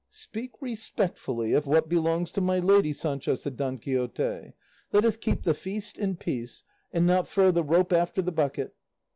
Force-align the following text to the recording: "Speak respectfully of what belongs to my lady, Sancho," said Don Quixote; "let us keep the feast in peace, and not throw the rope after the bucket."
"Speak 0.09 0.53
respectfully 0.61 1.53
of 1.53 1.67
what 1.67 1.87
belongs 1.87 2.31
to 2.31 2.41
my 2.41 2.57
lady, 2.57 2.91
Sancho," 2.91 3.35
said 3.35 3.55
Don 3.55 3.77
Quixote; 3.77 4.53
"let 4.91 5.05
us 5.05 5.15
keep 5.15 5.43
the 5.43 5.53
feast 5.53 5.99
in 5.99 6.15
peace, 6.17 6.63
and 6.91 7.05
not 7.05 7.27
throw 7.27 7.51
the 7.51 7.61
rope 7.63 7.93
after 7.93 8.19
the 8.23 8.31
bucket." 8.31 8.73